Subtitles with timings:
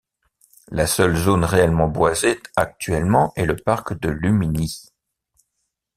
[0.71, 4.87] La seule zone réellement boisée actuellement est le parc de Luminy.